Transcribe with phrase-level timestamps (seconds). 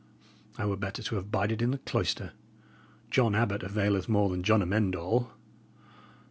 [0.57, 2.33] I were better to have bided in the cloister.
[3.11, 5.31] John Abbot availeth more than John Amend All.